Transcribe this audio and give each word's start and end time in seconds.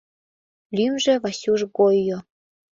—Лӱмжӧ 0.75 1.13
Васюш 1.23 1.61
гойо... 1.77 2.19